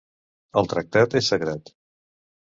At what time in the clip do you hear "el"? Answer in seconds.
0.61-0.69